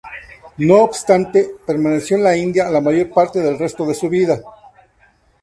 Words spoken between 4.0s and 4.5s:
vida.